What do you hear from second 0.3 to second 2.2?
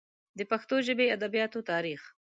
د پښتو ژبې ادبیاتو تاریخ